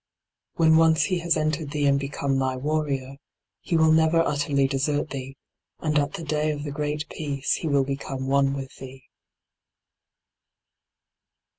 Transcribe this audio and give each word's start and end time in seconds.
When 0.55 0.77
once 0.77 1.03
he 1.03 1.19
has 1.19 1.37
entered 1.37 1.69
thee 1.69 1.85
and 1.85 1.99
become 1.99 2.39
thy 2.39 2.55
warrior, 2.55 3.17
he 3.59 3.77
will 3.77 3.91
never 3.91 4.19
utterly 4.21 4.65
desert 4.67 5.11
thee, 5.11 5.37
and 5.79 5.99
at 5.99 6.13
the 6.13 6.23
day 6.23 6.49
of 6.49 6.63
the 6.63 6.71
great 6.71 7.07
peace 7.07 7.53
he 7.57 7.67
will 7.67 7.83
become 7.85 8.25
one 8.25 8.55
with 8.55 8.75
thee. 8.77 9.03